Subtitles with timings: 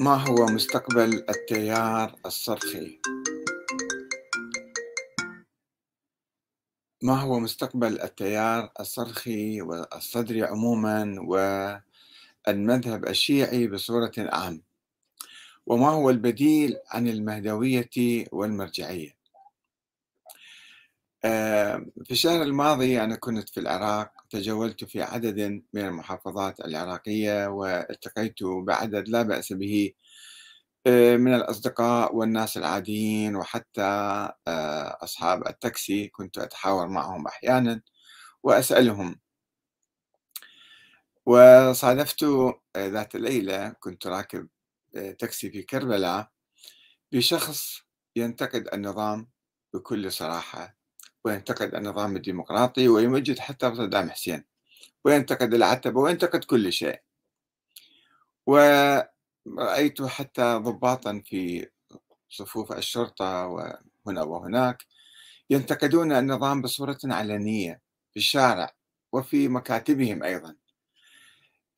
[0.00, 3.00] ما هو مستقبل التيار الصرخي؟
[7.02, 11.16] ما هو مستقبل التيار الصرخي والصدري عموما
[12.46, 14.62] والمذهب الشيعي بصورة عام؟
[15.66, 19.16] وما هو البديل عن المهدوية والمرجعية؟
[21.24, 25.40] آه، في الشهر الماضي أنا كنت في العراق تجولت في عدد
[25.72, 29.92] من المحافظات العراقية والتقيت بعدد لا بأس به
[30.86, 33.82] آه، من الأصدقاء والناس العاديين وحتى
[34.48, 36.08] آه، أصحاب التاكسي.
[36.08, 37.82] كنت أتحاور معهم أحيانا
[38.42, 39.20] وأسألهم.
[41.26, 42.24] وصادفت
[42.76, 44.48] ذات ليلة كنت راكب
[45.18, 46.28] تاكسي في كربلاء
[47.12, 47.80] بشخص
[48.16, 49.28] ينتقد النظام
[49.74, 50.83] بكل صراحة.
[51.24, 54.44] وينتقد النظام الديمقراطي ويمجد حتى صدام حسين.
[55.04, 57.00] وينتقد العتبة وينتقد كل شيء.
[58.46, 61.68] ورأيت حتى ضباطا في
[62.30, 64.86] صفوف الشرطة وهنا وهناك
[65.50, 67.80] ينتقدون النظام بصورة علنية
[68.10, 68.74] في الشارع
[69.12, 70.56] وفي مكاتبهم أيضا.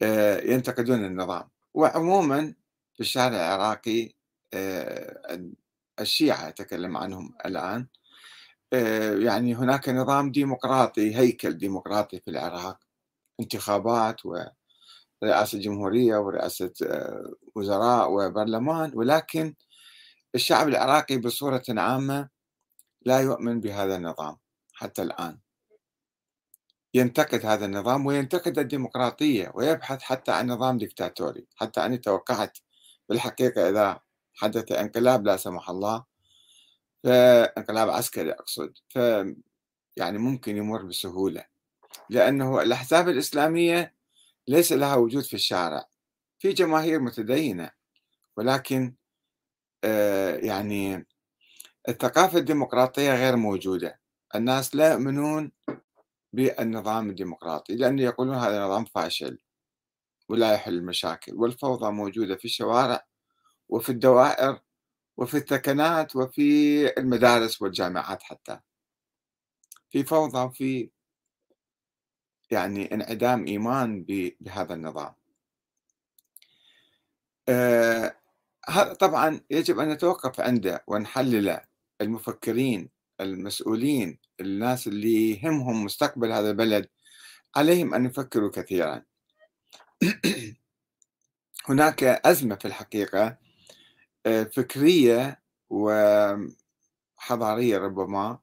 [0.02, 1.48] آه، ينتقدون النظام.
[1.74, 2.54] وعموما
[2.94, 4.12] في الشارع العراقي
[4.54, 5.50] آه،
[6.00, 7.86] الشيعة أتكلم عنهم الآن
[9.24, 12.78] يعني هناك نظام ديمقراطي هيكل ديمقراطي في العراق
[13.40, 19.54] انتخابات ورئاسة جمهورية ورئاسة آه، وزراء وبرلمان ولكن
[20.34, 22.28] الشعب العراقي بصورة عامة
[23.02, 24.36] لا يؤمن بهذا النظام
[24.72, 25.38] حتى الآن.
[26.94, 32.58] ينتقد هذا النظام وينتقد الديمقراطية ويبحث حتى عن نظام ديكتاتوري حتى أنا توقعت
[33.08, 34.00] بالحقيقة إذا
[34.34, 36.04] حدث انقلاب لا سمح الله
[37.06, 38.98] فانقلاب عسكري أقصد ف
[39.96, 41.44] يعني ممكن يمر بسهولة
[42.10, 43.94] لأنه الأحزاب الإسلامية
[44.48, 45.88] ليس لها وجود في الشارع
[46.38, 47.70] في جماهير متدينة
[48.36, 48.94] ولكن
[49.84, 51.06] آه، يعني
[51.88, 54.00] الثقافة الديمقراطية غير موجودة
[54.34, 55.52] الناس لا يؤمنون
[56.32, 59.38] بالنظام الديمقراطي لأن يقولون هذا نظام فاشل
[60.28, 63.06] ولا يحل المشاكل والفوضى موجودة في الشوارع
[63.68, 64.60] وفي الدوائر
[65.16, 68.60] وفي الثكنات وفي المدارس والجامعات حتى.
[69.90, 70.90] في فوضى وفي
[72.50, 74.04] يعني انعدام إيمان
[74.40, 75.14] بهذا النظام.
[77.48, 78.16] آه
[79.00, 81.60] طبعا يجب أن نتوقف عنده ونحلله
[82.00, 82.90] المفكرين
[83.20, 86.88] المسؤولين الناس اللي يهمهم مستقبل هذا البلد
[87.56, 89.02] عليهم أن يفكروا كثيرا.
[91.68, 93.38] هناك أزمة في الحقيقة
[94.52, 96.48] فكرية وحضارية
[97.78, 98.38] ربما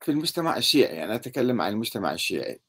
[0.00, 1.04] في المجتمع الشيعي.
[1.04, 2.60] أنا أتكلم عن المجتمع الشيعي.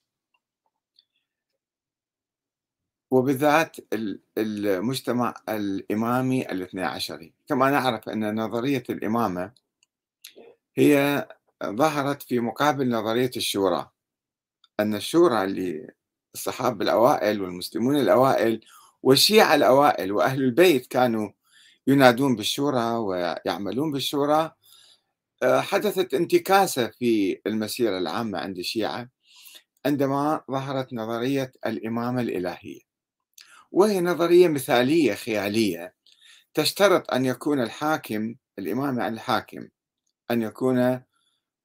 [3.12, 3.78] وبالذات
[4.38, 7.34] المجتمع الإمامي الاثنى عشري.
[7.48, 9.52] كما نعرف أن نظرية الإمامة
[10.76, 11.28] هي
[11.66, 13.92] ظهرت في مقابل نظرية الشورى.
[14.80, 15.92] أن الشورى اللي
[16.34, 18.62] الصحابة الأوائل والمسلمون الأوائل
[19.04, 21.30] والشيعة الأوائل وأهل البيت كانوا
[21.88, 24.52] ينادون بالشورى ويعملون بالشورى.
[25.44, 29.10] آه، حدثت انتكاسة في المسيرة العامة عند الشيعة
[29.86, 32.82] عندما ظهرت نظرية الإمامة الإلهية.
[33.72, 35.96] وهي نظرية مثالية خيالية
[36.54, 39.68] تشترط أن يكون الحاكم الإمام يعني الحاكم
[40.32, 41.02] أن يكون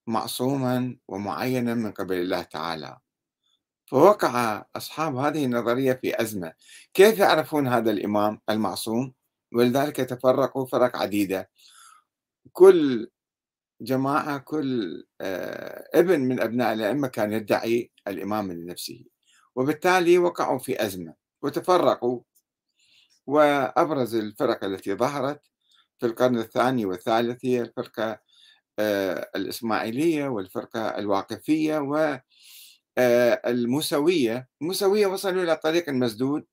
[0.07, 2.99] معصوما ومعينا من قبل الله تعالى.
[3.87, 6.53] فوقع أصحاب هذه النظرية في أزمة.
[6.95, 9.15] كيف يعرفون هذا الإمام المعصوم؟
[9.55, 11.51] ولذلك تفرقوا فرق عديدة.
[12.53, 13.11] كل
[13.81, 19.05] جماعة كل آه، ابن من أبناء الأئمة كان يدعي الإمامة لنفسه
[19.57, 22.21] وبالتالي وقعوا في أزمة وتفرقوا.
[23.27, 25.43] وأبرز الفرق التي ظهرت
[25.99, 28.21] في القرن الثاني والثالث هي الفرقة
[28.79, 36.47] آه، الإسماعيلية والفرقة الواقفية والموسوية آه، الموسوية وصلوا إلى طريق مسدود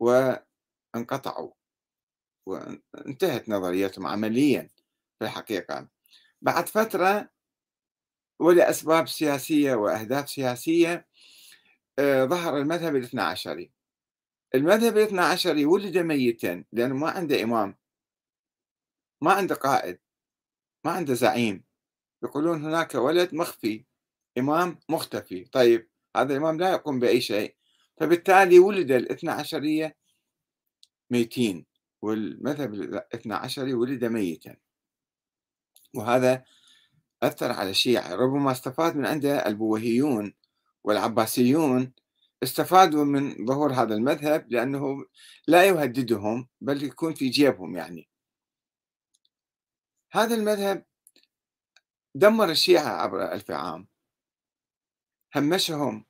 [0.00, 1.52] وانقطعوا.
[2.50, 4.68] وانتهت نظريتهم عمليا
[5.18, 5.88] في الحقيقة.
[6.42, 7.30] بعد فترة
[8.38, 11.06] ولأسباب سياسية وأهداف سياسية
[11.98, 13.72] آه، ظهر المذهب الاثنى عشري.
[14.54, 17.76] المذهب الاثنى عشري ولد ميتا لأنه ما عنده إمام
[19.22, 19.98] ما عنده قائد
[20.84, 21.64] ما عنده زعيم.
[22.22, 23.84] يقولون هناك ولد مخفي
[24.38, 25.44] إمام مختفي.
[25.44, 27.56] طيب هذا الإمام لا يقوم بأي شيء.
[27.96, 29.96] فبالتالي ولد الاثنى عشرية
[31.10, 31.66] ميتين.
[32.02, 34.56] والمذهب الاثنى عشري ولد ميتا
[35.94, 36.44] وهذا
[37.22, 38.14] أثر على الشيعة.
[38.14, 40.34] ربما استفاد من عنده البوهيون
[40.84, 41.92] والعباسيون
[42.42, 45.06] استفادوا من ظهور هذا المذهب لأنه
[45.46, 48.08] لا يهددهم بل يكون في جيبهم يعني.
[50.12, 50.84] هذا المذهب
[52.14, 53.88] دمر الشيعة عبر ألف عام.
[55.36, 56.04] همشهم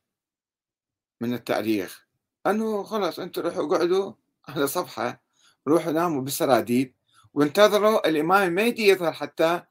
[1.20, 2.06] من التاريخ.
[2.46, 4.12] أنه خلاص أنتم روحوا اقعدوا
[4.48, 5.22] على صفحة
[5.68, 6.94] روحوا ناموا بالسراديب
[7.34, 9.62] وانتظروا الإمام المهدي يظهر حتى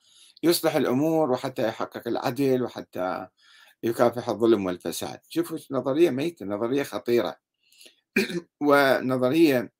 [0.44, 3.28] يصلح الأمور وحتى يحقق العدل وحتى
[3.84, 5.20] يكافح الظلم والفساد.
[5.30, 7.36] شوفوا نظرية ميتة نظرية خطيرة.
[8.62, 9.74] ونظرية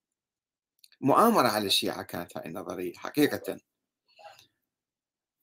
[1.02, 3.58] مؤامرة على الشيعة كانت هذه النظرية حقيقة.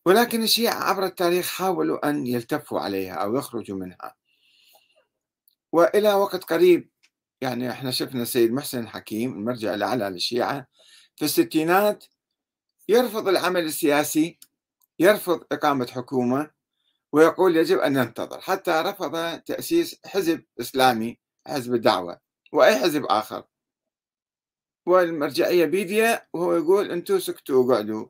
[0.06, 4.14] ولكن الشيعة عبر التاريخ حاولوا أن يلتفوا عليها أو يخرجوا منها.
[5.72, 6.90] وإلى وقت قريب
[7.40, 10.66] يعني إحنا شفنا السيد محسن الحكيم المرجع الأعلى للشيعة
[11.16, 12.04] في الستينات
[12.88, 14.38] يرفض العمل السياسي
[14.98, 16.50] يرفض إقامة حكومة
[17.12, 22.20] ويقول يجب أن ننتظر حتى رفض تأسيس حزب إسلامي حزب الدعوة
[22.52, 23.44] وأي حزب آخر.
[24.86, 28.06] والمرجعية بيديا وهو يقول أنتم سكتوا وقعدوا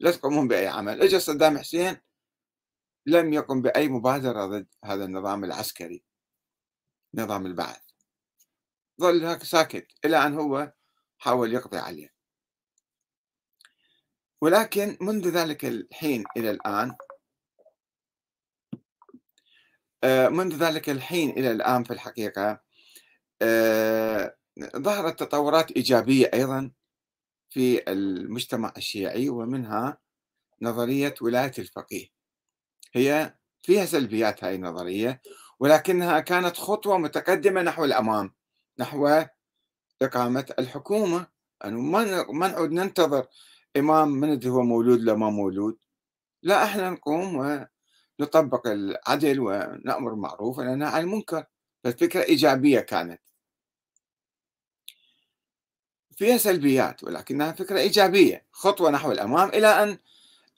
[0.00, 1.02] لا تقومون بأي عمل.
[1.02, 1.96] اجى صدام حسين
[3.06, 6.04] لم يقم بأي مبادرة ضد هذا النظام العسكري
[7.14, 7.87] نظام البعث.
[9.00, 10.72] ظل هيك ساكت إلى أن هو
[11.18, 12.08] حاول يقضي عليه.
[14.40, 16.96] ولكن منذ ذلك الحين إلى الآن
[20.04, 22.60] آه، منذ ذلك الحين إلى الآن في الحقيقة
[23.42, 24.36] آه،
[24.76, 26.70] ظهرت تطورات إيجابية أيضا
[27.50, 29.98] في المجتمع الشيعي ومنها
[30.62, 32.06] نظرية ولاية الفقيه.
[32.94, 35.22] هي فيها سلبيات هذه النظرية
[35.60, 38.37] ولكنها كانت خطوة متقدمة نحو الأمام.
[38.78, 39.24] نحو
[40.02, 41.26] إقامة الحكومة.
[41.64, 41.76] يعني
[42.32, 43.26] ما نعود ننتظر
[43.76, 45.78] إمام من هو مولود لا ما مولود.
[46.42, 47.36] لا إحنا نقوم
[48.20, 51.44] ونطبق العدل ونأمر بالمعروف وننهى عن المنكر.
[51.84, 53.20] فالفكرة إيجابية كانت.
[56.16, 59.98] فيها سلبيات ولكنها فكرة إيجابية خطوة نحو الأمام إلى أن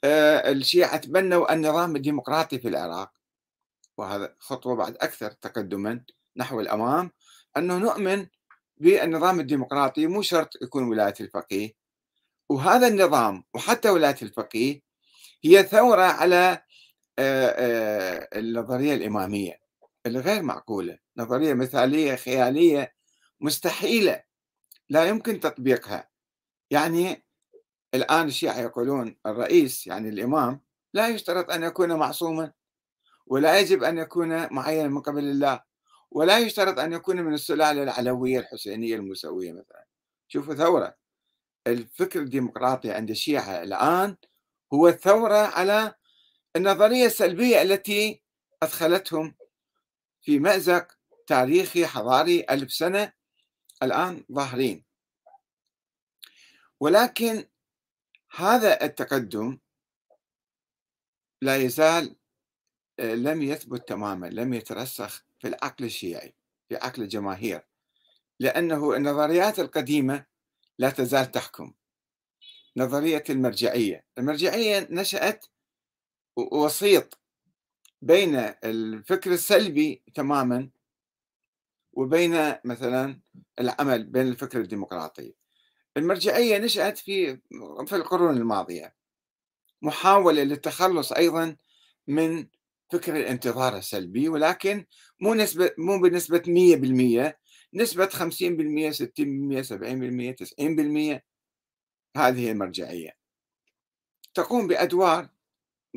[0.03, 3.11] آه، الشيعة تبنوا النظام الديمقراطي في العراق.
[3.97, 6.03] وهذا خطوة بعد أكثر تقدما
[6.37, 7.11] نحو الأمام.
[7.57, 8.27] أنه نؤمن
[8.77, 11.73] بالنظام الديمقراطي مو شرط يكون ولاية الفقيه.
[12.49, 14.81] وهذا النظام وحتى ولاية الفقيه
[15.43, 16.63] هي ثورة على
[17.19, 19.59] آه، آه، النظرية الإمامية
[20.05, 20.97] الغير معقولة.
[21.17, 22.93] نظرية مثالية خيالية
[23.41, 24.23] مستحيلة
[24.89, 26.09] لا يمكن تطبيقها.
[26.71, 27.25] يعني
[27.93, 30.61] الآن الشيعة يقولون الرئيس يعني الإمام
[30.93, 32.51] لا يشترط أن يكون معصوما
[33.27, 35.70] ولا يجب أن يكون معينا من قبل الله.
[36.11, 39.85] ولا يشترط أن يكون من السلالة العلوية الحسينية الموسوية مثلا.
[40.27, 40.95] شوفوا ثورة.
[41.67, 44.17] الفكر الديمقراطي عند الشيعة الآن
[44.73, 45.93] هو الثورة على
[46.55, 48.21] النظرية السلبية التي
[48.63, 49.35] أدخلتهم
[50.21, 50.97] في مأزق
[51.27, 53.13] تاريخي حضاري ألف سنة
[53.83, 54.85] الآن ظاهرين.
[56.79, 57.45] ولكن
[58.31, 59.59] هذا التقدم
[61.41, 62.15] لا يزال
[62.99, 66.35] آه، لم يثبت تماما لم يترسخ في العقل الشيعي
[66.69, 67.65] في عقل الجماهير
[68.39, 70.25] لأنه النظريات القديمة
[70.79, 71.73] لا تزال تحكم.
[72.77, 75.45] نظرية المرجعية المرجعية نشأت
[76.35, 77.19] وسيط
[78.01, 80.69] بين الفكر السلبي تماما
[81.93, 83.19] وبين مثلا
[83.59, 85.33] العمل بين الفكر الديمقراطي.
[85.97, 87.39] المرجعية نشأت في
[87.85, 88.95] في القرون الماضية.
[89.81, 91.55] محاولة للتخلص أيضا
[92.07, 92.47] من
[92.91, 94.85] فكر الانتظار السلبي ولكن
[95.19, 97.33] مو نسبة مو بنسبة 100%
[97.73, 101.21] نسبة 50% 60% 70% 90%
[102.17, 103.17] هذه المرجعية.
[104.33, 105.29] تقوم بأدوار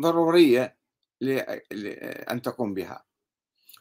[0.01, 0.77] ضرورية
[1.21, 3.05] لأن تقوم بها.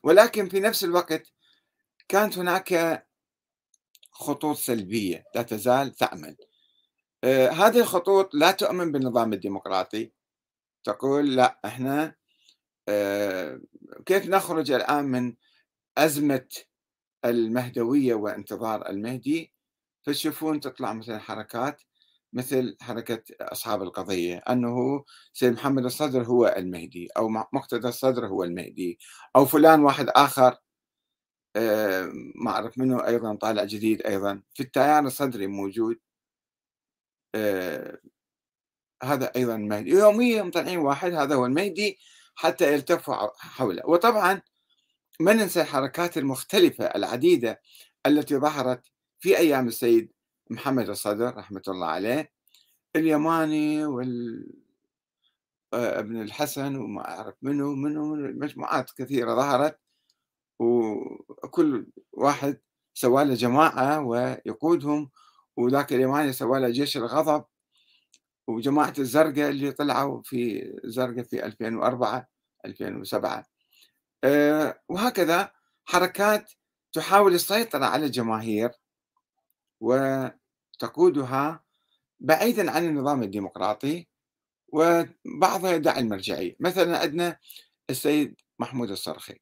[0.03, 1.34] ولكن في نفس الوقت
[2.08, 3.03] كانت هناك
[4.12, 6.36] خطوط سلبية لا تزال تعمل.
[7.24, 10.12] آه، هذه الخطوط لا تؤمن بالنظام الديمقراطي.
[10.84, 12.15] تقول لا إحنا
[14.05, 15.35] كيف نخرج الآن من
[15.97, 16.47] أزمة
[17.25, 19.53] المهدوية وانتظار المهدي؟
[20.03, 21.81] فتشوفون تطلع مثلا حركات
[22.33, 28.99] مثل حركة أصحاب القضية أنه سيد محمد الصدر هو المهدي أو مقتدى الصدر هو المهدي
[29.35, 30.57] أو فلان واحد آخر
[31.55, 34.41] آه، ما أعرف منه أيضا طالع جديد أيضا.
[34.53, 35.99] في التيار الصدري موجود
[37.35, 37.99] آه،
[39.03, 39.89] هذا أيضا المهدي.
[39.89, 41.97] يوميا مطلعين واحد هذا هو المهدي.
[42.35, 43.81] حتى يلتفوا حوله.
[43.85, 44.41] وطبعا
[45.19, 47.61] ما ننسى الحركات المختلفة العديدة
[48.05, 48.85] التي ظهرت
[49.19, 50.11] في أيام السيد
[50.49, 52.31] محمد الصدر رحمة الله عليه
[52.95, 54.45] اليماني وال
[55.73, 59.79] آه، ابن الحسن وما أعرف منه منه, منه مجموعات كثيرة ظهرت.
[60.59, 62.59] وكل واحد
[62.93, 65.11] سوى له جماعة ويقودهم
[65.57, 67.45] وذاك اليماني سوى له جيش الغضب.
[68.47, 72.27] وجماعة الزرقاء اللي طلعوا في زرقاء في 2004
[72.65, 73.45] 2007
[74.23, 75.51] أه وهكذا
[75.85, 76.51] حركات
[76.93, 78.71] تحاول السيطرة على الجماهير
[79.81, 81.63] وتقودها
[82.19, 84.07] بعيدا عن النظام الديمقراطي
[84.67, 86.55] وبعضها يدعي المرجعية.
[86.59, 87.39] مثلا عندنا
[87.89, 89.39] السيد محمود الصرخي.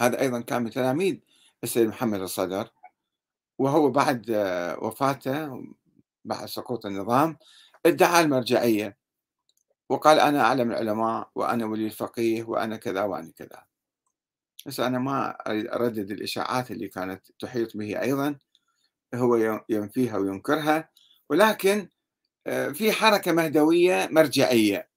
[0.00, 1.18] هذا أيضا كان من تلاميذ
[1.64, 2.70] السيد محمد الصدر
[3.58, 4.30] وهو بعد
[4.82, 5.64] وفاته
[6.24, 7.36] بعد سقوط النظام
[7.86, 8.96] ادعى المرجعية
[9.88, 13.64] وقال أنا أعلم العلماء وأنا ولي الفقيه وأنا كذا وأنا كذا.
[14.66, 18.38] بس أنا ما أردد الإشاعات اللي كانت تحيط به أيضا
[19.14, 20.90] هو ينفيها وينكرها
[21.30, 21.88] ولكن
[22.46, 24.90] آه، في حركة مهدوية مرجعية.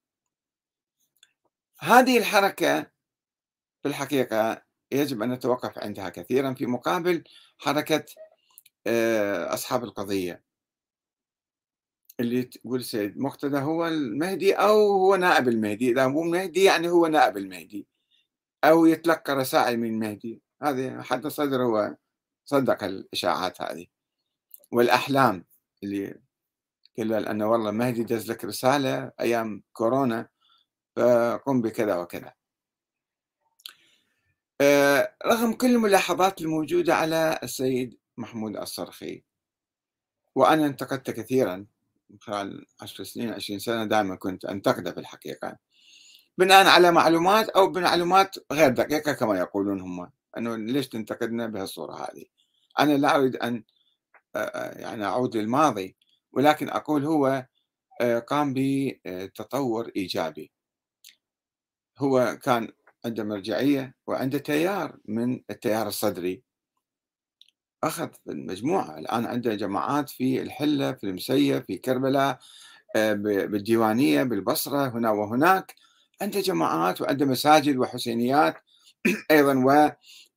[1.79, 2.81] هذه الحركة
[3.83, 4.61] في الحقيقة
[4.91, 7.23] يجب أن نتوقف عندها كثيرا في مقابل
[7.57, 8.05] حركة
[8.87, 10.43] آه، أصحاب القضية.
[12.19, 17.07] اللي تقول سيد مقتدى هو المهدي أو هو نائب المهدي إذا مو المهدي يعني هو
[17.07, 17.87] نائب المهدي
[18.63, 20.41] أو يتلقى رسائل من المهدي.
[20.63, 21.95] هذه حتى صدر هو
[22.45, 23.87] صدق الإشاعات هذه.
[24.71, 25.45] والأحلام
[25.83, 26.21] اللي
[26.97, 30.29] قال أنه والله مهدي دز لك رسالة أيام كورونا
[30.95, 32.33] فقم بكذا وكذا.
[34.61, 39.23] آه، رغم كل الملاحظات الموجودة على السيد محمود الصرخي
[40.35, 41.65] وأنا انتقدت كثيرا
[42.19, 45.57] خلال عشر سنين عشرين سنة دائما كنت أنتقده في الحقيقة.
[46.37, 52.25] بناء على معلومات أو بمعلومات غير دقيقة كما يقولون هم أنه ليش تنتقدنا بهالصورة هذه؟
[52.79, 53.63] أنا لا أريد أن
[54.75, 55.95] يعني أعود للماضي
[56.31, 57.47] ولكن أقول هو
[58.27, 60.51] قام بتطور إيجابي.
[61.97, 62.71] هو كان
[63.05, 66.43] عنده مرجعية وعنده تيار من التيار الصدري.
[67.83, 68.99] أخذ المجموعة.
[68.99, 72.39] الآن عنده جماعات في الحلة في المسية في كربلاء
[72.95, 75.75] آه، بالديوانية بالبصرة هنا وهناك.
[76.21, 78.55] عنده جماعات وعنده مساجد وحسينيات
[79.31, 79.53] أيضا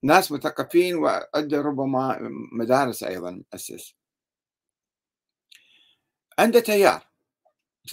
[0.04, 2.18] وناس مثقفين وعنده ربما
[2.52, 3.94] مدارس أيضا أسس.
[6.38, 7.06] عنده تيار.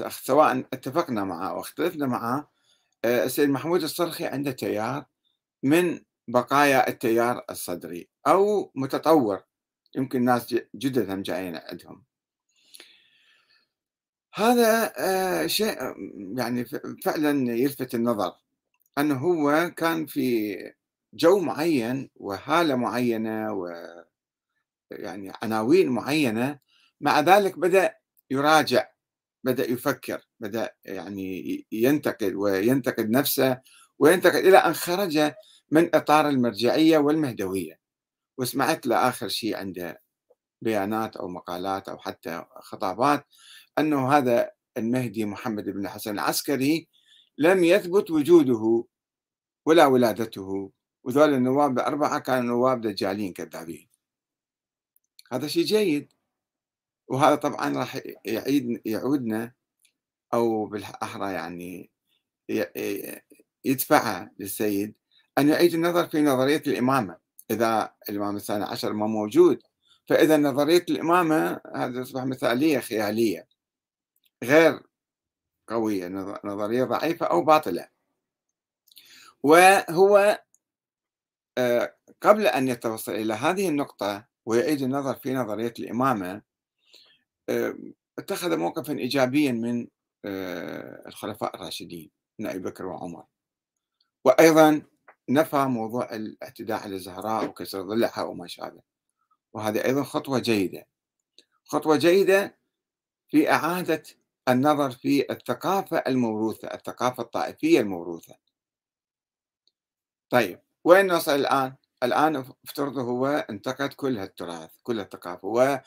[0.10, 2.52] سواء اتفقنا معه أو اختلفنا معه
[3.06, 5.06] آه، السيد محمود الصرخي عنده تيار
[5.64, 8.13] من بقايا التيار الصدري.
[8.28, 9.44] أو متطور
[9.96, 12.04] يمكن ناس جدد هم جايين عندهم.
[14.34, 15.78] هذا آه، شيء
[16.38, 16.66] يعني
[17.04, 18.34] فعلا يلفت النظر
[18.98, 20.56] أنه هو كان في
[21.14, 23.68] جو معين وحالة معينة و
[24.92, 26.60] يعني عناوين معينة.
[27.02, 27.96] مع ذلك بدأ
[28.32, 28.88] يراجع
[29.44, 33.62] بدأ يفكر بدأ يعني ينتقد وينتقد نفسه
[34.00, 35.34] وينتقد إلى أن خرج
[35.72, 37.83] من إطار المرجعية والمهدوية.
[38.38, 40.02] وسمعت له آخر شيء عنده
[40.62, 43.26] بيانات أو مقالات أو حتى خطابات
[43.80, 46.88] أنه هذا المهدي محمد بن حسن العسكري
[47.38, 48.86] لم يثبت وجوده
[49.66, 50.72] ولا ولادته
[51.04, 53.90] وذول النواب الأربعة كانوا نواب دجالين كذابين.
[55.32, 56.14] هذا شيء جيد
[57.08, 59.54] وهذا طبعا راح يعيد يعودنا
[60.34, 61.92] أو بالأحرى يعني
[63.66, 64.96] يدفعها للسيد
[65.38, 67.23] أن يعيد النظر في نظرية الإمامة.
[67.52, 69.62] إذا الإمام الثاني عشر ما موجود.
[70.08, 73.48] فإذا نظرية الإمامة هذا تصبح مثالية خيالية.
[74.44, 74.82] غير
[75.68, 76.08] قوية
[76.44, 77.88] نظرية ضعيفة أو باطلة.
[79.44, 80.40] وهو
[81.58, 86.42] آه، قبل أن يتوصل إلى هذه النقطة ويعيد النظر في نظرية الإمامة
[88.20, 89.88] اتخذ موقفا ايجابيا من
[90.26, 93.26] آه، الخلفاء الراشدين من ابي بكر وعمر.
[94.26, 94.82] وأيضا
[95.30, 98.82] نفى موضوع الاعتداء على الزهراء وكسر ضلعها وما شابه.
[99.54, 100.88] وهذه أيضا خطوة جيدة.
[101.66, 102.58] خطوة جيدة
[103.30, 104.04] في إعادة
[104.50, 108.36] النظر في الثقافة الموروثة الثقافة الطائفية الموروثة.
[110.30, 115.82] طيب وين نصل الآن؟ الآن افترض هو انتقد كل هالتراث كل الثقافة.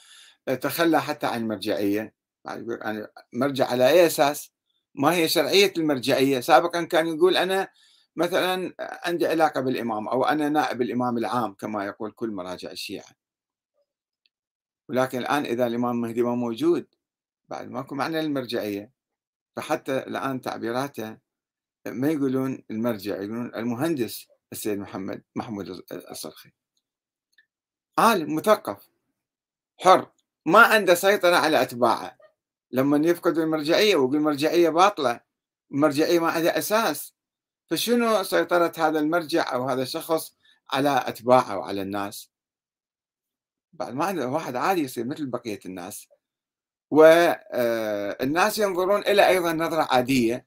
[0.61, 2.15] تخلى حتى عن المرجعية.
[2.45, 4.53] يعني مرجع على أي أساس؟
[4.95, 7.69] ما هي شرعية المرجعية؟ سابقا كان يقول أنا
[8.17, 13.11] مثلا عندي علاقة بالإمام أو أنا نائب الإمام العام كما يقول كل مراجع الشيعة.
[14.89, 16.87] ولكن الآن إذا الإمام المهدي ما موجود
[17.49, 18.93] بعد ماكو معنى للمرجعية.
[19.57, 21.19] فحتى الآن تعبيراته
[21.87, 26.53] ما يقولون المرجع يقولون المهندس السيد محمد محمود الصرخي.
[27.99, 28.89] عالم مثقف
[29.81, 30.11] حر
[30.47, 32.19] ما عنده سيطرة على أتباعه.
[32.71, 35.21] لما يفقد المرجعية ويقول المرجعية باطلة
[35.73, 37.16] المرجعية ما عندها أساس.
[37.71, 40.37] فشنو سيطرة هذا المرجع أو هذا الشخص
[40.71, 42.31] على أتباعه وعلى الناس؟
[43.73, 46.09] بعد ما واحد عادي يصير مثل بقية الناس.
[46.91, 50.47] والناس آه، ينظرون إلى أيضا نظرة عادية.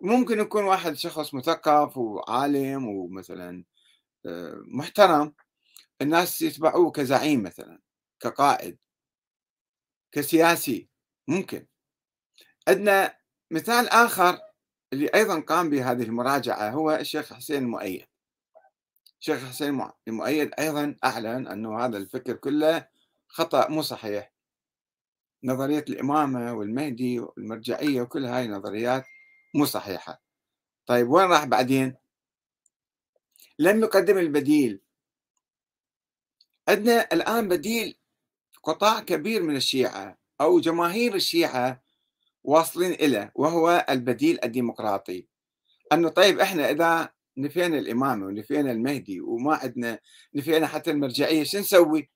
[0.00, 3.64] ممكن يكون واحد شخص مثقف وعالم ومثلا
[4.26, 5.34] آه، محترم.
[6.02, 7.80] الناس يتبعوه كزعيم مثلا
[8.20, 8.78] كقائد
[10.12, 10.88] كسياسي
[11.28, 11.66] ممكن.
[12.68, 13.18] عندنا
[13.50, 14.38] مثال آخر.
[14.94, 18.06] اللي أيضا قام بهذه المراجعة هو الشيخ حسين المؤيد.
[19.20, 22.88] الشيخ حسين المؤيد أيضا أعلن أنه هذا الفكر كله
[23.28, 24.32] خطأ مو صحيح.
[25.44, 29.04] نظرية الإمامة والمهدي والمرجعية وكل هاي النظريات
[29.54, 30.20] مو صحيحة.
[30.86, 31.94] طيب وين راح بعدين؟
[33.58, 34.80] لم يقدم البديل.
[36.68, 37.96] عندنا الآن بديل
[38.62, 41.83] قطاع كبير من الشيعة أو جماهير الشيعة
[42.44, 45.26] واصلين إليه وهو البديل الديمقراطي.
[45.92, 49.98] أنه طيب إحنا إذا نفينا الإمامة ونفينا المهدي وما عندنا
[50.34, 52.10] نفينا حتى المرجعية شو نسوي؟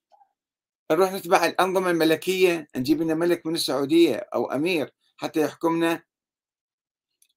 [0.91, 6.03] نروح نتبع الأنظمة الملكية نجيب لنا ملك من السعودية أو أمير حتى يحكمنا.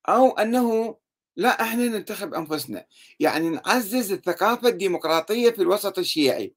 [0.09, 0.97] أو أنه
[1.37, 2.87] لا إحنا ننتخب أنفسنا.
[3.21, 6.55] يعني نعزز الثقافة الديمقراطية في الوسط الشيعي.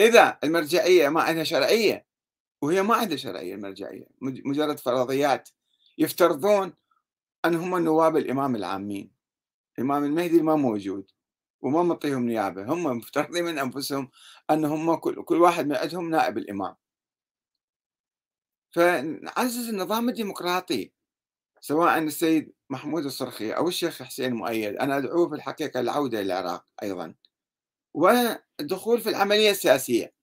[0.00, 2.05] إذا المرجعية ما عندها شرعية
[2.62, 5.48] وهي ما عندها شرعية المرجعيه مجرد فرضيات
[5.98, 6.72] يفترضون
[7.44, 9.10] ان هم نواب الإمام العامين.
[9.78, 11.10] الإمام المهدي ما موجود
[11.60, 14.10] وما مطيهم نيابة هم مفترضين من أنفسهم
[14.50, 16.76] ان هم كل, كل واحد من عندهم نائب الإمام.
[18.70, 20.92] فنعزز النظام الديمقراطي
[21.60, 26.66] سواء السيد محمود الصرخي أو الشيخ حسين مؤيد أنا أدعوه في الحقيقة للعودة إلى العراق
[26.82, 27.14] أيضا.
[27.94, 30.15] والدخول في العملية السياسية.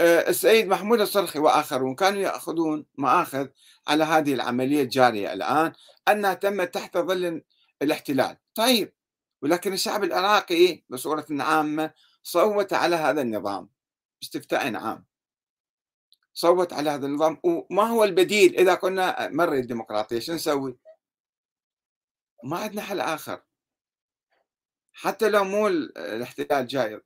[0.00, 3.48] السيد محمود الصرخي وآخرون كانوا يأخذون مآخذ
[3.88, 5.72] على هذه العملية الجارية الآن
[6.08, 7.42] أنها تمت تحت ظل
[7.82, 8.36] الاحتلال.
[8.54, 8.92] طيب
[9.42, 13.70] ولكن الشعب العراقي بصورة عامة صوت على هذا النظام
[14.22, 15.06] استفتاء عام.
[16.34, 20.78] صوت على هذا النظام وما هو البديل؟ إذا قلنا مر الديمقراطية شو نسوي؟
[22.44, 23.42] ما عندنا حل آخر.
[24.92, 27.00] حتى لو مو الاحتلال جاي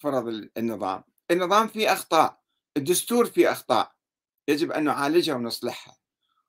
[0.00, 2.40] فرض النظام النظام فيه أخطاء
[2.76, 3.92] الدستور فيه أخطاء
[4.48, 5.96] يجب أن نعالجها ونصلحها.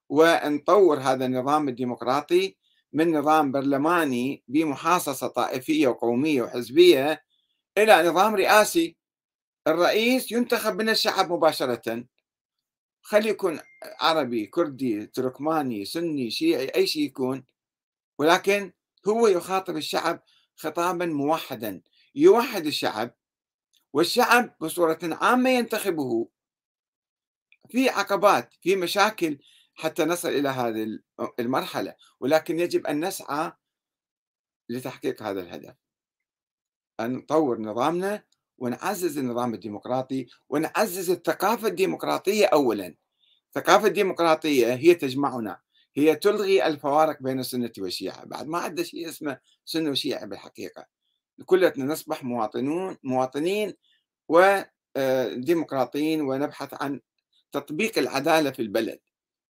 [0.09, 2.55] ونطور هذا النظام الديمقراطي
[2.93, 7.23] من نظام برلماني بمحاصصة طائفية وقومية وحزبية
[7.77, 8.97] إلى نظام رئاسي.
[9.67, 12.05] الرئيس ينتخب من الشعب مباشرة.
[13.01, 13.59] خلي يكون
[13.99, 17.45] عربي كردي تركماني سني شيعي أي شيء يكون.
[18.19, 18.71] ولكن
[19.07, 20.23] هو يخاطب الشعب
[20.55, 21.81] خطابا موحدا
[22.15, 23.15] يوحد الشعب
[23.93, 26.29] والشعب بصورة عامة ينتخبه.
[27.69, 29.39] في عقبات في مشاكل
[29.73, 30.99] حتى نصل إلى هذه
[31.39, 33.51] المرحلة ولكن يجب أن نسعى
[34.69, 35.75] لتحقيق هذا الهدف.
[36.99, 38.23] أن نطور نظامنا
[38.57, 42.95] ونعزز النظام الديمقراطي ونعزز الثقافة الديمقراطية أولا.
[43.47, 45.59] الثقافة الديمقراطية هي تجمعنا
[45.95, 48.25] هي تلغي الفوارق بين السنة والشيعة.
[48.25, 50.98] بعد ما عندنا شيء اسمه سنة وشيعة بالحقيقة.
[51.45, 53.73] كلنا نصبح مواطنون مواطنين
[54.27, 57.01] وديمقراطيين ونبحث عن
[57.51, 58.99] تطبيق العدالة في البلد.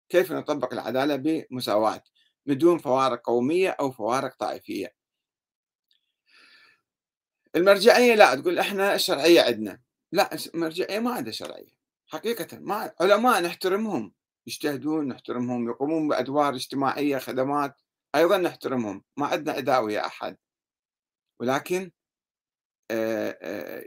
[0.09, 2.03] كيف نطبق العدالة بمساواة؟
[2.45, 4.95] بدون فوارق قومية أو فوارق طائفية.
[7.55, 9.79] المرجعية لا تقول إحنا الشرعية عندنا.
[10.11, 11.75] لا المرجعية ما عندها شرعية.
[12.07, 14.13] حقيقة ما علماء نحترمهم.
[14.47, 17.81] يجتهدون نحترمهم يقومون بأدوار اجتماعية خدمات.
[18.15, 19.03] أيضا نحترمهم.
[19.17, 20.37] ما عندنا عداء ويا أحد.
[21.41, 21.91] ولكن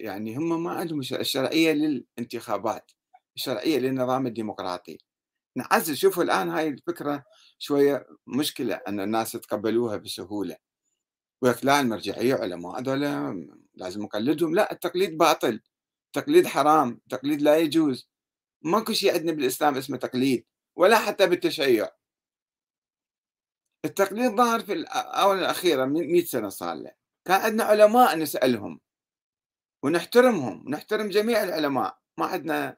[0.05, 2.91] يعني هم ما عندهم الشرعية للانتخابات
[3.37, 4.99] الشرعية للنظام الديمقراطي.
[5.57, 7.25] نعزز شوفوا الآن هاي الفكرة
[7.59, 10.57] شوية مشكلة أن الناس يتقبلوها بسهولة.
[11.43, 13.01] ويقول لا المرجعية علماء هذول
[13.75, 15.61] لازم نقلدهم لا التقليد باطل.
[16.07, 16.91] التقليد حرام.
[16.91, 18.11] التقليد لا يجوز.
[18.63, 21.89] ماكو شيء عندنا بالإسلام اسمه تقليد ولا حتى بالتشيع.
[23.85, 26.98] التقليد ظهر في الآونة الأخيرة من 100 سنة صار له.
[27.29, 28.81] كان عندنا علماء نسألهم
[29.83, 31.99] ونحترمهم ونحترم جميع العلماء.
[32.19, 32.77] ما عندنا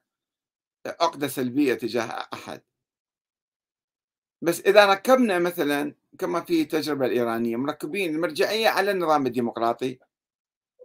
[0.86, 2.62] عقدة سلبية تجاه أحد.
[4.42, 9.98] بس إذا ركبنا مثلا كما في التجربة الإيرانية مركبين المرجعية على النظام الديمقراطي.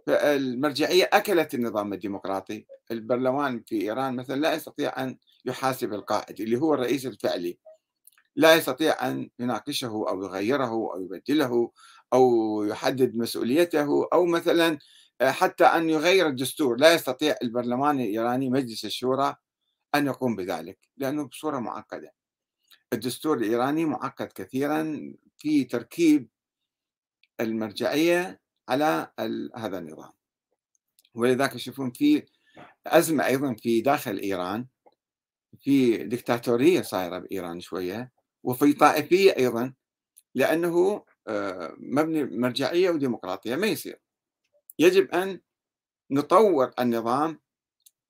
[0.08, 2.66] المرجعية أكلت النظام الديمقراطي.
[2.90, 7.58] البرلمان في إيران مثلا لا يستطيع أن يحاسب القائد اللي هو الرئيس الفعلي.
[8.36, 11.72] لا يستطيع أن يناقشه أو يغيره أو يبدله.
[12.12, 14.78] أو يحدد مسؤوليته أو مثلا
[15.22, 16.76] حتى أن يغير الدستور.
[16.76, 19.36] لا يستطيع البرلمان الإيراني مجلس الشورى
[19.94, 22.12] أن يقوم بذلك لأنه بصورة معقدة.
[22.92, 26.28] الدستور الإيراني معقد كثيرا في تركيب
[27.40, 29.10] المرجعية على
[29.56, 30.12] هذا النظام.
[31.14, 32.26] ولذلك يشوفون في
[32.86, 34.66] أزمة أيضا في داخل إيران
[35.60, 39.74] في دكتاتورية صايرة بإيران شوية وفي طائفية أيضا
[40.34, 41.04] لأنه آه،
[41.78, 43.56] مبني مرجعية وديمقراطية.
[43.56, 44.00] ما يصير.
[44.78, 45.40] يجب أن
[46.10, 47.40] نطور النظام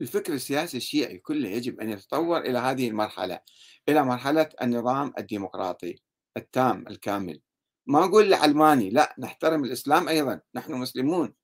[0.01, 3.41] الفكر السياسي الشيعي كله يجب أن يتطور إلى هذه المرحلة
[3.89, 5.99] إلى مرحلة النظام الديمقراطي
[6.37, 7.41] التام الكامل.
[7.87, 11.35] ما أقول العلماني لا نحترم الإسلام أيضا نحن مسلمون.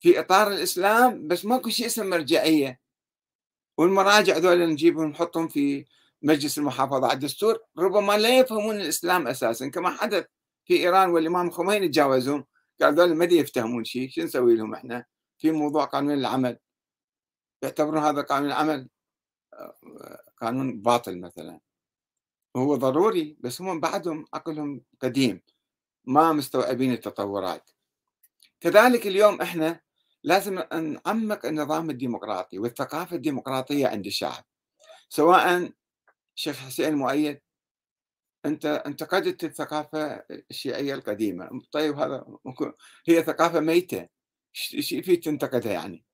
[0.00, 2.80] في إطار الإسلام بس ماكو شيء اسمه مرجعية.
[3.78, 5.84] والمراجع ذولا نجيبهم نحطهم في
[6.22, 10.24] مجلس المحافظة على الدستور ربما لا يفهمون الإسلام أساسا كما حدث
[10.68, 12.44] في إيران والإمام الخميني تجاوزهم
[12.80, 15.04] قال ذولا ما يفتهمون شيء شو نسوي لهم إحنا؟
[15.38, 16.58] في موضوع قانون العمل.
[17.62, 18.88] يعتبرون هذا قانون العمل
[19.54, 21.60] آه، قانون باطل مثلا.
[22.56, 25.40] هو ضروري بس هم بعدهم عقلهم قديم
[26.04, 27.70] ما مستوعبين التطورات.
[28.60, 29.80] كذلك اليوم إحنا
[30.24, 34.44] لازم نعمق النظام الديمقراطي والثقافة الديمقراطية عند الشعب
[35.08, 35.72] سواء
[36.34, 37.40] شيخ حسين مؤيد
[38.48, 41.50] أنت انتقدت الثقافة الشيعية القديمة.
[41.72, 42.26] طيب هذا
[43.08, 44.08] هي ثقافة ميتة.
[44.74, 46.04] إيش في تنتقدها يعني؟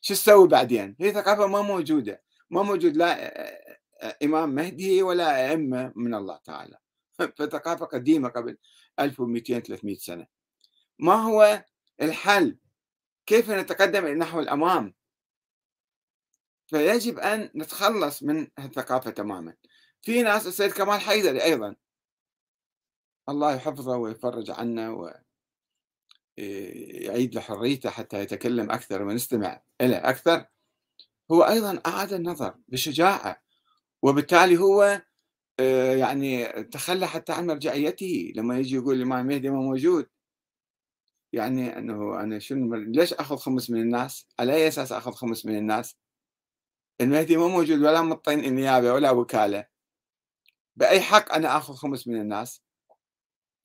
[0.00, 2.22] شو تسوي بعدين؟ هي ثقافة ما موجودة.
[2.50, 3.32] ما موجود لا
[4.24, 6.78] إمام مهدي ولا أئمة من الله تعالى.
[7.36, 8.56] فثقافة قديمة قبل
[9.00, 10.26] 1200 300 سنة.
[10.98, 11.64] ما هو
[12.02, 12.58] الحل؟
[13.26, 14.94] كيف نتقدم نحو الأمام؟
[16.66, 19.54] فيجب أن نتخلص من الثقافة تماما.
[20.02, 21.76] في ناس السيد كمال حيدري أيضا.
[23.28, 24.90] الله يحفظه ويفرج عنا
[26.38, 30.46] ويعيد له حريته حتى يتكلم أكثر ونستمع إليه أكثر.
[31.32, 33.42] هو أيضا أعاد النظر بشجاعة
[34.02, 35.02] وبالتالي هو
[35.60, 38.32] آه، يعني تخلى حتى عن مرجعيته.
[38.36, 40.08] لما يجي يقول الإمام مهدي ما موجود.
[41.32, 45.58] يعني أنه أنا شنو ليش أخذ خمس من الناس؟ على أي أساس أخذ خمس من
[45.58, 45.96] الناس؟
[47.00, 49.77] المهدي ما موجود ولا مطين النيابة ولا وكالة.
[50.78, 52.62] بأي حق أنا أخذ خمس من الناس؟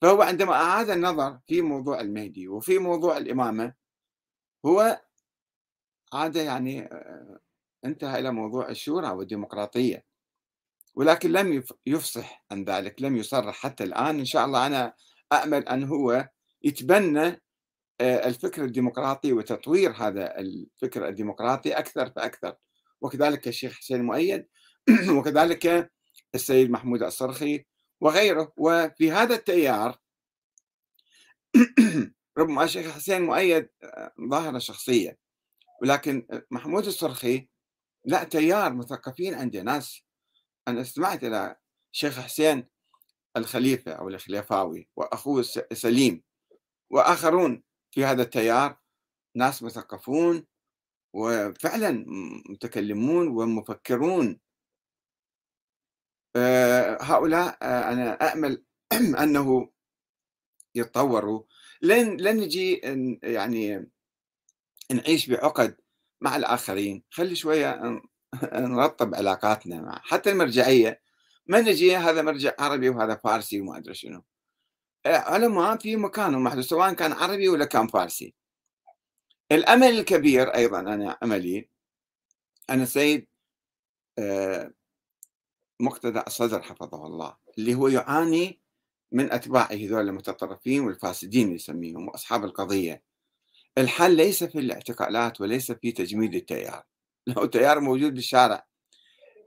[0.02, 3.74] فهو عندما أعاد النظر في موضوع المهدي وفي موضوع الإمامة
[4.66, 5.00] هو
[6.12, 6.88] عاد يعني
[7.84, 10.04] انتهى إلى موضوع الشورى والديمقراطية.
[10.94, 14.18] ولكن لم يفصح عن ذلك لم يصرح حتى الآن.
[14.18, 14.94] إن شاء الله أنا
[15.32, 16.28] أأمل أن هو
[16.62, 17.42] يتبنى
[18.00, 22.54] الفكر الديمقراطي وتطوير هذا الفكر الديمقراطي أكثر فأكثر.
[23.00, 24.46] وكذلك الشيخ حسين مؤيد
[25.18, 25.90] وكذلك
[26.34, 27.64] السيد محمود الصرخي
[28.00, 28.52] وغيره.
[28.56, 29.98] وفي هذا التيار
[32.38, 35.18] ربما الشيخ حسين مؤيد آه، ظاهرة شخصية.
[35.82, 37.48] ولكن محمود الصرخي
[38.04, 40.02] لا تيار مثقفين عنده ناس.
[40.68, 41.56] أنا استمعت إلى
[41.92, 42.68] شيخ حسين
[43.36, 45.42] الخليفة أو الخليفاوي وأخوه
[45.72, 46.22] سليم
[46.90, 48.76] وآخرون في هذا التيار.
[49.36, 50.46] ناس مثقفون
[51.14, 52.04] وفعلا
[52.50, 54.28] متكلمون ومفكرون.
[54.28, 54.43] آه،
[57.00, 58.64] هؤلاء آه، أنا أأمل
[59.22, 59.70] أنه
[60.74, 61.42] يتطوروا.
[61.82, 62.74] لن لن نجي
[63.22, 63.90] يعني
[64.92, 65.76] نعيش بعقد
[66.20, 67.02] مع الآخرين.
[67.10, 68.00] خلي شوية
[68.54, 71.00] نرطب علاقاتنا مع حتى المرجعية.
[71.46, 74.24] ما نجي هذا مرجع عربي وهذا فارسي وما أدري شنو.
[75.06, 78.34] علماء في مكانهم محدود سواء كان عربي ولا كان فارسي.
[79.52, 81.68] الأمل الكبير أيضا أنا أملي
[82.70, 83.28] أنا سيد
[84.18, 84.72] آه،
[85.80, 88.60] مقتدى الصدر حفظه الله اللي هو يعاني
[89.12, 93.02] من أتباعه ذول المتطرفين والفاسدين يسميهم وأصحاب القضية.
[93.78, 96.82] الحل ليس في الاعتقالات وليس في تجميد التيار
[97.26, 98.66] لو تيار موجود بالشارع.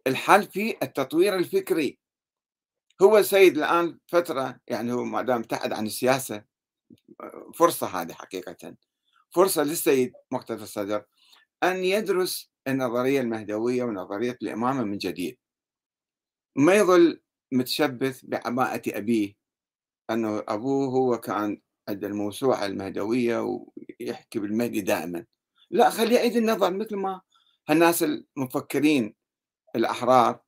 [0.07, 1.99] الحل في التطوير الفكري.
[3.01, 6.43] هو السيد الآن فترة يعني هو ما دام ابتعد عن السياسة
[7.55, 8.75] فرصة هذه حقيقة.
[9.31, 11.05] فرصة للسيد مقتدى الصدر
[11.63, 15.37] أن يدرس النظرية المهدوية ونظرية الإمامة من جديد.
[16.57, 19.35] ما يظل متشبث بعباءة أبيه
[20.09, 23.39] أنه أبوه هو كان عند الموسوعة المهدوية
[23.99, 25.25] ويحكي بالمهدي دائما.
[25.69, 27.21] لا خليه يعيد النظر مثل ما
[27.69, 29.15] هالناس المفكرين
[29.75, 30.39] الأحرار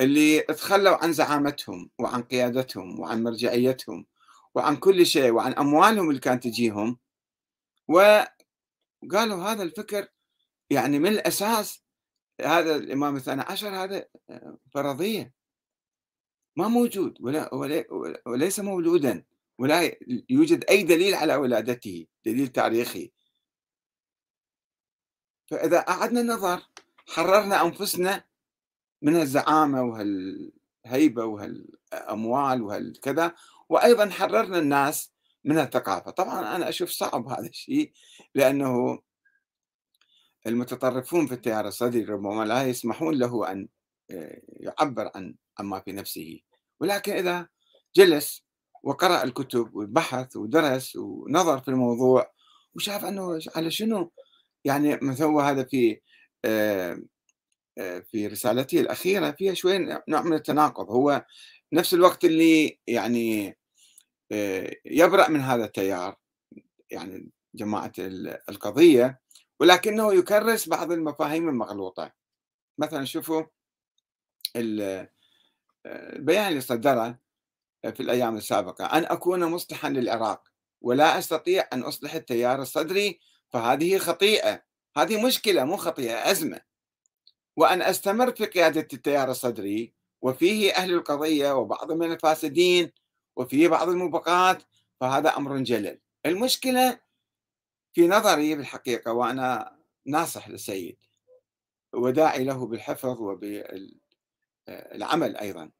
[0.00, 4.06] اللي تخلوا عن زعامتهم وعن قيادتهم وعن مرجعيتهم
[4.54, 6.98] وعن كل شيء وعن أموالهم اللي كانت تجيهم.
[7.88, 10.08] وقالوا هذا الفكر
[10.70, 11.84] يعني من الأساس
[12.44, 14.04] هذا الإمام الثاني عشر هذا
[14.74, 15.34] فرضية.
[16.56, 17.54] ما موجود ولا,
[18.26, 19.24] وليس مولودا
[19.58, 19.96] ولا
[20.30, 23.12] يوجد أي دليل على ولادته دليل تاريخي.
[25.50, 26.62] فإذا أعدنا النظر
[27.08, 28.24] حررنا أنفسنا
[29.02, 33.34] من الزعامة وهالهيبة وهالأموال وهالكذا
[33.68, 35.12] وأيضا حررنا الناس
[35.44, 36.10] من الثقافة.
[36.10, 37.92] طبعا أنا أشوف صعب هذا الشيء
[38.34, 39.02] لأنه
[40.46, 43.68] المتطرفون في التيار الصدري ربما لا يسمحون له أن
[44.10, 46.40] آه، يعبر عن عما في نفسه.
[46.80, 47.48] ولكن إذا
[47.96, 48.44] جلس
[48.82, 52.32] وقرأ الكتب وبحث ودرس ونظر في الموضوع
[52.74, 54.12] وشاف أنه على شنو؟
[54.64, 56.00] يعني مثل هذا في
[56.44, 57.02] آه،
[57.78, 60.90] آه، في رسالته الأخيرة فيها شوي نوع من التناقض.
[60.90, 61.24] هو
[61.72, 63.56] نفس الوقت اللي يعني
[64.86, 66.16] يبرأ من هذا التيار
[66.90, 67.92] يعني جماعة
[68.48, 69.20] القضية
[69.60, 72.12] ولكنه يكرس بعض المفاهيم المغلوطة.
[72.78, 73.42] مثلا شوفوا
[74.56, 77.18] البيان اللي صدره
[77.82, 78.84] في الأيام السابقة.
[78.84, 80.42] أن أكون مصلحا للعراق
[80.80, 83.20] ولا أستطيع أن أصلح التيار الصدري
[83.52, 84.62] فهذه خطيئة.
[84.96, 86.60] هذه مشكلة مو خطيئة أزمة.
[87.56, 92.92] وأن أستمر في قيادة التيار الصدري وفيه أهل القضية وبعض من الفاسدين
[93.36, 94.62] وفيه بعض الموبقات
[95.00, 96.00] فهذا أمر جلل.
[96.26, 97.00] المشكلة
[97.92, 99.76] في نظري بالحقيقة وأنا
[100.06, 100.96] ناصح للسيد
[101.92, 103.96] وداعي له بالحفظ وبالعمل
[105.36, 105.70] أيضا.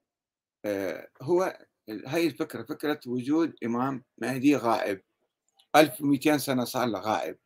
[1.22, 1.58] هو
[2.06, 5.02] هاي الفكرة فكرة وجود إمام مهدي غائب.
[5.76, 7.38] 1200 سنة صار له غائب.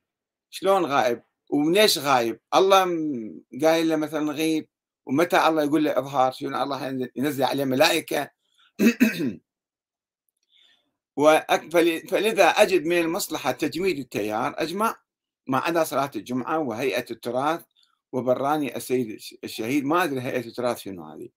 [0.50, 2.85] شلون غائب؟ وليش غايب الله
[3.62, 4.68] قايل له مثلا غيب
[5.07, 8.31] ومتى الله يقول له إظهار؟ شنو الله ينزل عليه ملائكة؟
[12.11, 14.96] فلذا أجد من المصلحة تجميد التيار أجمع
[15.46, 17.61] ما عدا صلاة الجمعة وهيئة التراث
[18.12, 19.85] وبراني السيد الشهيد.
[19.85, 21.29] ما أدري هيئة التراث شنو هذه.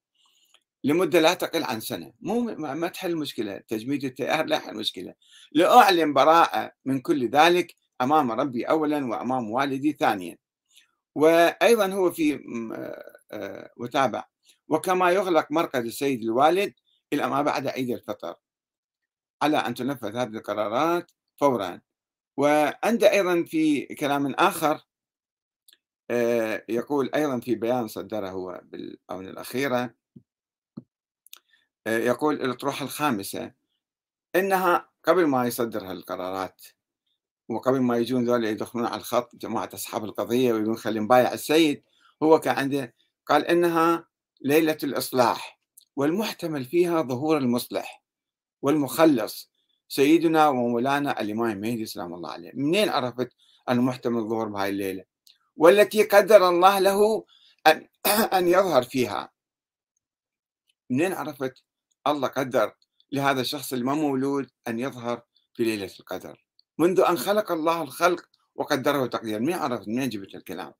[0.83, 2.13] لمدة لا تقل عن سنة.
[2.19, 5.13] مو ما تحل المشكلة تجميد التيار لا يحل المشكلة
[5.51, 10.37] لأعلن براءة من كل ذلك أمام ربي أولا وأمام والدي ثانيا.
[11.15, 12.39] وأيضا هو في
[13.77, 14.23] وتابع
[14.67, 16.73] وكما يغلق مركز السيد الوالد
[17.13, 18.35] إلى ما بعد عيد الفطر.
[19.41, 21.81] على أن تنفذ هذه القرارات فورا.
[22.37, 24.87] وعنده أيضا في كلام آخر
[26.11, 29.93] آه، يقول أيضا في بيان صدره هو بالآونة الأخيرة
[31.87, 33.51] آه، يقول الأطروحة الخامسة
[34.35, 36.65] إنها قبل ما يصدر هالقرارات
[37.49, 41.83] وقبل ما يجون ذولا يدخلون على الخط جماعة أصحاب القضية ويقولون خلي نبايع السيد
[42.23, 42.95] هو كان عنده
[43.25, 44.07] قال إنها
[44.41, 45.59] ليلة الإصلاح
[45.95, 48.03] والمحتمل فيها ظهور المصلح.
[48.61, 49.51] والمخلص
[49.87, 52.51] سيدنا ومولانا الإمام المهدي سلام الله عليه.
[52.53, 53.29] منين عرفت
[53.69, 55.03] أن محتمل الظهور بهاي الليلة؟
[55.55, 57.25] والتي قدر الله له
[57.67, 57.87] أن,
[58.37, 59.31] أن يظهر فيها.
[60.89, 61.63] منين عرفت
[62.07, 62.73] الله قدر
[63.11, 65.21] لهذا الشخص اللي ما مولود أن يظهر
[65.53, 66.45] في ليلة القدر؟
[66.77, 69.39] منذ أن خلق الله الخلق وقدره تقديرا.
[69.39, 70.73] من عرفت؟ منين جبت الكلام؟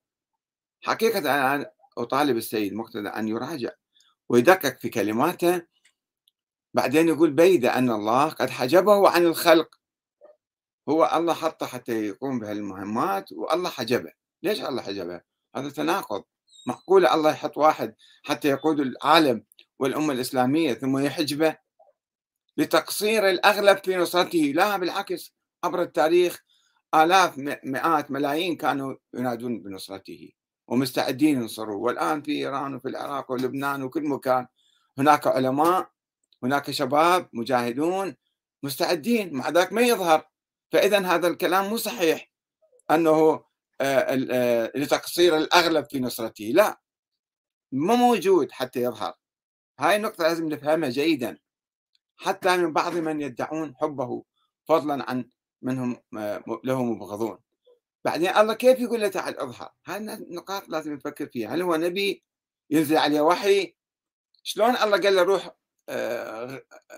[0.81, 3.69] حقيقة أنا أطالب السيد مقتدى أن يراجع
[4.29, 5.61] ويدقق في كلماته
[6.73, 9.75] بعدين يقول بيد أن الله قد حجبه عن الخلق.
[10.89, 14.11] هو الله حطه حتى يقوم بهالمهمات والله حجبه.
[14.43, 15.21] ليش الله حجبه؟
[15.55, 16.23] هذا تناقض.
[16.67, 19.43] معقولة الله يحط واحد حتى يقود العالم
[19.79, 21.57] والأمة الإسلامية ثم يحجبه
[22.57, 25.33] لتقصير الأغلب في نصرته؟ لا بالعكس.
[25.63, 26.43] عبر التاريخ
[26.95, 30.31] آلاف مئات ملايين كانوا ينادون بنصرته
[30.67, 31.85] ومستعدين ينصروا.
[31.85, 34.47] والآن في إيران وفي العراق ولبنان وكل مكان
[34.97, 35.96] هناك علماء
[36.43, 38.15] هناك شباب مجاهدون
[38.63, 40.27] مستعدين مع ذلك ما يظهر.
[40.71, 42.31] فإذا هذا الكلام مو صحيح
[42.91, 43.43] أنه
[43.81, 46.45] آه، آه، لتقصير الأغلب في نصرته.
[46.45, 46.81] لا.
[47.71, 49.13] ما موجود حتى يظهر.
[49.79, 51.37] هاي النقطة لازم نفهمها جيدا.
[52.17, 54.23] حتى من بعض من يدعون حبه
[54.67, 55.29] فضلا عن
[55.61, 57.39] منهم آه، له مبغضون.
[58.05, 61.55] بعدين الله كيف يقول له تعال اظهر؟ هاي النقاط لازم نفكر فيها.
[61.55, 62.23] هل هو نبي؟
[62.69, 63.75] ينزل عليه وحي؟
[64.43, 65.49] شلون الله قال له روح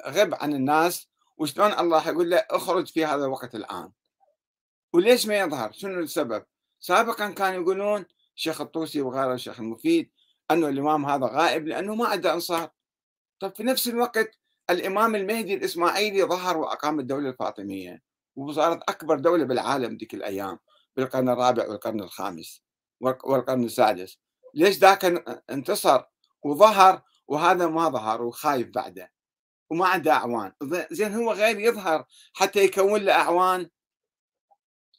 [0.07, 3.91] غب عن الناس وشلون الله يقول له اخرج في هذا الوقت الآن؟
[4.93, 6.45] وليش ما يظهر؟ شنو السبب؟
[6.79, 10.11] سابقا كانوا يقولون الشيخ الطوسي وغيره الشيخ المفيد
[10.51, 12.69] أنه الإمام هذا غائب لأنه ما عنده أنصار.
[13.39, 18.01] طب في نفس الوقت الإمام المهدي الإسماعيلي ظهر وأقام الدولة الفاطمية
[18.35, 20.59] وصارت أكبر دولة بالعالم ذيك الأيام
[20.95, 22.61] بالقرن الرابع والقرن الخامس
[22.99, 24.17] والقرن السادس.
[24.53, 25.05] ليش ذاك
[25.49, 26.03] انتصر
[26.43, 29.11] وظهر وهذا ما ظهر وخايف بعده
[29.69, 30.51] وما عنده أعوان.
[30.91, 33.69] زين هو غير يظهر حتى يكون له أعوان؟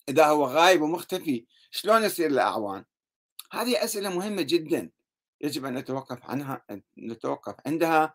[0.09, 2.85] إذا هو غايب ومختفي شلون يصير له أعوان؟
[3.53, 4.91] هذه أسئلة مهمة جدا
[5.41, 6.65] يجب أن نتوقف عنها
[6.99, 8.15] نتوقف عندها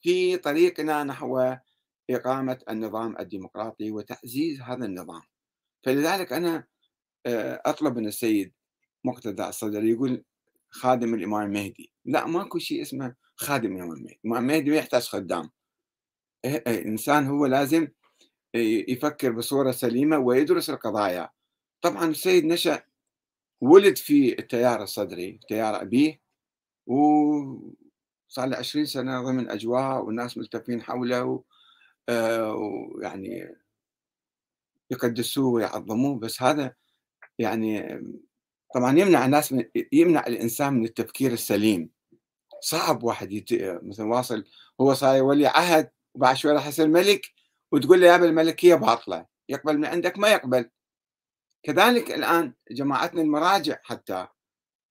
[0.00, 1.56] في طريقنا نحو
[2.10, 5.22] إقامة النظام الديمقراطي وتعزيز هذا النظام.
[5.84, 6.66] فلذلك أنا
[7.26, 8.52] آه، أطلب من السيد
[9.04, 10.24] مقتدى الصدر يقول
[10.70, 15.50] خادم الإمام المهدي لا ماكو شيء اسمه خادم الامام المهدي الامام المهدي ما يحتاج خدام
[16.44, 17.88] إيه، إيه، الانسان هو لازم
[18.54, 21.30] يفكر بصورة سليمة ويدرس القضايا.
[21.82, 22.82] طبعا السيد نشأ
[23.60, 26.20] ولد في التيار الصدري تيار أبيه
[26.86, 31.44] وصار له 20 سنة ضمن أجواء والناس ملتفين حوله
[32.08, 33.56] آه، ويعني
[34.90, 36.18] يقدسوه ويعظموه.
[36.18, 36.74] بس هذا
[37.38, 38.00] يعني
[38.74, 41.90] طبعا يمنع الناس من يمنع الإنسان من التفكير السليم.
[42.62, 43.48] صعب واحد يت...
[43.82, 44.44] مثلا واصل
[44.80, 47.26] هو صاير ولي عهد وبعد شوي راح يصير ملك
[47.72, 50.70] وتقول له يا الملكية باطله يقبل من عندك ما يقبل
[51.62, 54.26] كذلك الآن جماعتنا المراجع حتى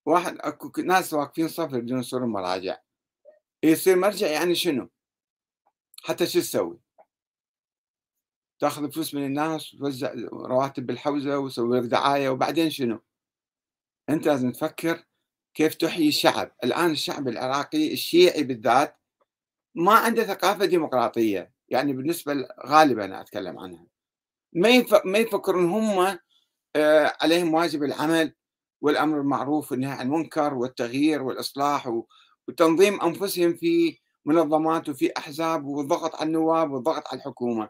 [0.06, 2.78] واحد أكو ناس واقفين صف بدون يصيرون مراجع
[3.64, 4.90] يصير مرجع يعني شنو؟
[6.04, 6.80] حتى شو تسوي؟
[8.60, 13.00] تأخذ فلوس من الناس وتوزع رواتب بالحوزة وتسوي لك دعاية وبعدين شنو؟
[14.10, 15.06] أنت لازم تفكر
[15.54, 18.98] كيف تحيي الشعب، الآن الشعب العراقي الشيعي بالذات
[19.76, 23.86] ما عنده ثقافة ديمقراطية، يعني بالنسبة غالبا أنا أتكلم عنها.
[25.06, 26.20] ما يفكرون هم
[26.76, 28.36] آه، عليهم واجب العمل
[28.82, 32.04] والأمر بالمعروف والنهي عن المنكر والتغيير والإصلاح
[32.48, 37.70] وتنظيم أنفسهم في منظمات وفي أحزاب والضغط على النواب والضغط على الحكومة.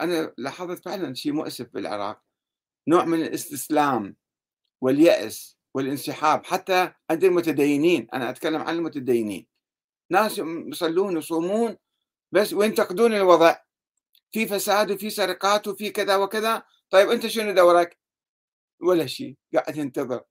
[0.00, 2.22] أنا لاحظت فعلًا شيء مؤسف بالعراق،
[2.88, 4.16] نوع من الاستسلام
[4.82, 9.46] واليأس والانسحاب حتى عند المتدينين، أنا أتكلم عن المتدينين،
[10.10, 11.76] ناس يصلون ويصومون
[12.32, 13.56] بس وينتقدون الوضع،
[14.32, 17.98] في فساد وفي سرقات وفي كذا وكذا، طيب أنت شنو دورك؟
[18.82, 20.24] ولا شيء، قاعد ينتظر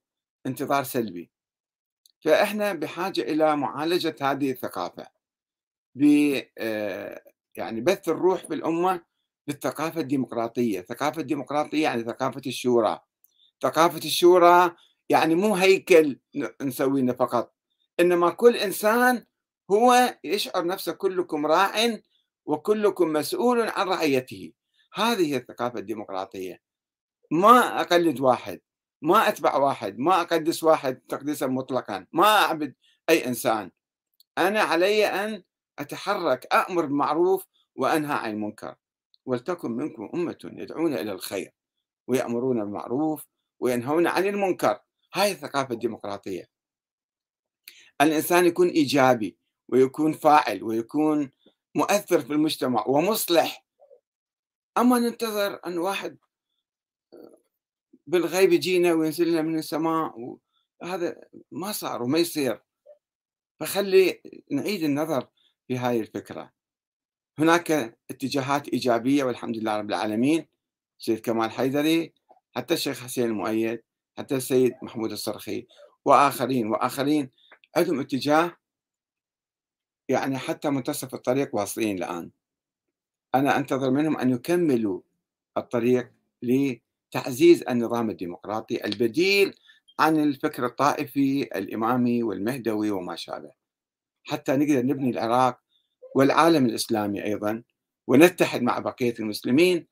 [0.45, 1.31] انتظار سلبي،
[2.25, 5.07] فإحنا بحاجة إلى معالجة هذه الثقافة.
[5.95, 6.03] ب
[6.57, 7.23] آه،
[7.55, 9.01] يعني بث الروح في الأمة
[9.47, 10.79] بالثقافة الديمقراطية.
[10.79, 12.99] الثقافة الديمقراطية يعني ثقافة الشورى.
[13.63, 14.75] ثقافة الشورى
[15.09, 16.19] يعني مو هيكل
[16.61, 17.55] نسوينه فقط.
[17.99, 19.25] إنما كل إنسان
[19.71, 21.99] هو يشعر نفسه كلكم راع
[22.45, 24.53] وكلكم مسؤول عن رعيته.
[24.93, 26.61] هذه هي الثقافة الديمقراطية.
[27.31, 28.59] ما أقلد واحد
[29.01, 32.75] ما أتبع واحد ما أقدس واحد تقديسا مطلقا ما أعبد
[33.09, 33.71] أي إنسان.
[34.37, 35.43] أنا علي أن
[35.79, 37.45] أتحرك أأمر بالمعروف
[37.75, 38.75] وأنهى عن المنكر.
[39.25, 41.51] ولتكن منكم أمة يدعون إلى الخير
[42.07, 43.27] ويأمرون بالمعروف
[43.61, 44.79] وينهون عن المنكر.
[45.13, 46.49] هاي الثقافة الديمقراطية.
[48.01, 51.31] الإنسان يكون إيجابي ويكون فاعل ويكون
[51.75, 53.65] مؤثر في المجتمع ومصلح.
[54.77, 56.17] أما ننتظر أن واحد
[58.07, 60.37] بالغيب يجينا وينزل لنا من السماء
[60.83, 62.61] هذا ما صار وما يصير.
[63.59, 64.21] فخلي
[64.51, 65.27] نعيد النظر
[65.67, 66.51] في هاي الفكرة.
[67.39, 67.71] هناك
[68.09, 70.47] اتجاهات إيجابية والحمد لله رب العالمين.
[70.99, 72.13] السيد كمال حيدري
[72.55, 73.81] حتى الشيخ حسين المؤيد
[74.17, 75.67] حتى السيد محمود الصرخي
[76.05, 77.29] وآخرين وآخرين
[77.77, 78.57] عندهم اتجاه
[80.09, 82.31] يعني حتى منتصف الطريق واصلين الآن.
[83.35, 85.01] أنا أنتظر منهم أن يكملوا
[85.57, 86.11] الطريق
[86.41, 89.53] لتعزيز النظام الديمقراطي البديل
[89.99, 93.51] عن الفكر الطائفي الإمامي والمهدوي وما شابه.
[94.23, 95.59] حتى نقدر نبني العراق
[96.15, 97.63] والعالم الإسلامي أيضا
[98.07, 99.87] ونتحد مع بقية المسلمين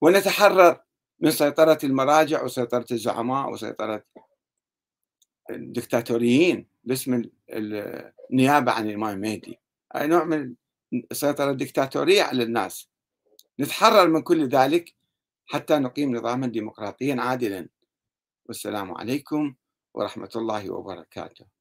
[0.00, 0.80] ونتحرر
[1.20, 4.04] من سيطرة المراجع وسيطرة الزعماء وسيطرة
[5.50, 9.58] الدكتاتوريين باسم النيابة عن الإمام المهدي
[9.96, 10.54] أي نوع من
[11.10, 12.88] السيطرة الدكتاتورية على الناس.
[13.60, 14.94] نتحرر من كل ذلك
[15.46, 17.68] حتى نقيم نظاما ديمقراطيا عادلا.
[18.46, 19.54] والسلام عليكم
[19.94, 21.55] ورحمة الله وبركاته.